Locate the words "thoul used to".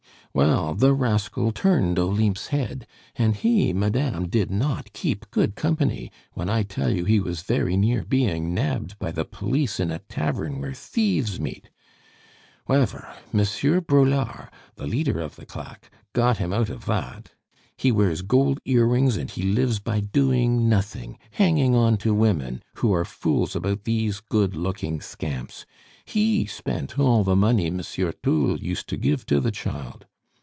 28.13-28.95